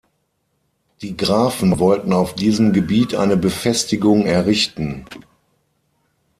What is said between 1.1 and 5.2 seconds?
Grafen wollten auf diesem Gebiet eine Befestigung errichten.